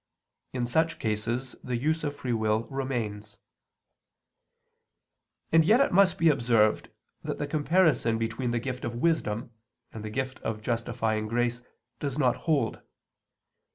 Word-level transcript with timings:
In 0.51 0.65
such 0.65 0.97
cases 0.97 1.55
the 1.63 1.77
use 1.77 2.03
of 2.03 2.15
free 2.15 2.33
will 2.33 2.63
remains. 2.71 3.37
And 5.51 5.63
yet 5.63 5.79
it 5.79 5.91
must 5.91 6.17
be 6.17 6.27
observed 6.29 6.89
that 7.21 7.37
the 7.37 7.45
comparison 7.45 8.17
between 8.17 8.49
the 8.49 8.57
gift 8.57 8.83
of 8.83 8.95
wisdom 8.95 9.51
and 9.93 10.03
the 10.03 10.09
gift 10.09 10.39
of 10.39 10.63
justifying 10.63 11.27
grace 11.27 11.61
does 11.99 12.17
not 12.17 12.35
hold. 12.49 12.81